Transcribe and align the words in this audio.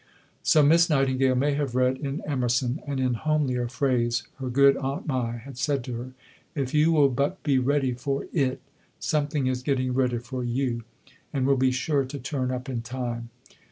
So 0.41 0.63
Miss 0.63 0.89
Nightingale 0.89 1.35
may 1.35 1.53
have 1.53 1.75
read 1.75 1.97
in 1.97 2.23
Emerson; 2.25 2.81
and 2.87 2.99
in 2.99 3.13
homelier 3.13 3.67
phrase 3.67 4.23
her 4.39 4.49
good 4.49 4.75
Aunt 4.77 5.05
Mai 5.05 5.37
had 5.45 5.59
said 5.59 5.83
to 5.83 5.93
her, 5.97 6.13
"If 6.55 6.73
you 6.73 6.91
will 6.91 7.09
but 7.09 7.43
be 7.43 7.59
ready 7.59 7.91
for 7.93 8.25
it, 8.33 8.61
something 8.99 9.45
is 9.45 9.61
getting 9.61 9.93
ready 9.93 10.17
for 10.17 10.43
you, 10.43 10.83
and 11.31 11.45
will 11.45 11.55
be 11.55 11.69
sure 11.69 12.03
to 12.05 12.17
turn 12.17 12.49
up 12.49 12.67
in 12.67 12.81
time." 12.81 13.29